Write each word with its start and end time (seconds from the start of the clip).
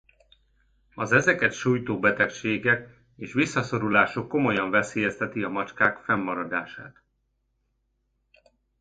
Az 0.95 1.11
ezeket 1.11 1.53
sújtó 1.53 1.99
betegségek 1.99 3.03
és 3.17 3.33
visszaszorulásuk 3.33 4.27
komolyan 4.27 4.69
veszélyezteti 4.69 5.43
a 5.43 5.49
macskák 5.49 5.97
fennmaradását. 5.97 7.03